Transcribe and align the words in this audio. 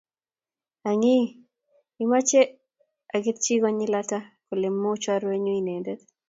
Ang'ii, 0.89 1.23
imoche 2.03 2.41
aketchi 3.15 3.53
konyil 3.61 3.93
ata 4.01 4.19
kole 4.47 4.67
machorwenyu 4.81 5.51
inendet? 5.59 6.01